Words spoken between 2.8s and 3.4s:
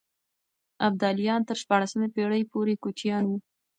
کوچيان وو.